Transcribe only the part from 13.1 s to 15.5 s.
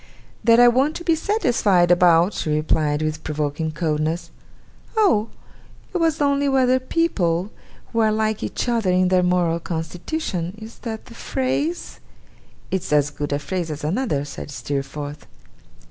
good a phrase as another,' said Steerforth.